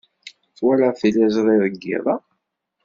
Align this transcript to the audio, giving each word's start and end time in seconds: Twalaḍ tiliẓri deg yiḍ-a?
Twalaḍ 0.57 0.95
tiliẓri 0.99 1.55
deg 1.63 1.75
yiḍ-a? 1.83 2.15